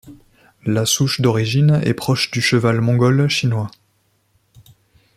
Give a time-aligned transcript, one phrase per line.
[0.65, 3.69] La souche d'origine est proche du cheval mongol chinois.